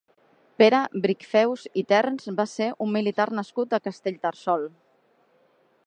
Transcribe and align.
Pere 0.61 0.77
Bricfeus 1.03 1.65
i 1.81 1.83
Terns 1.93 2.31
va 2.39 2.47
ser 2.55 2.71
un 2.87 2.91
militar 2.97 3.29
nascut 3.41 3.77
a 3.79 3.83
Castellterçol. 3.91 4.71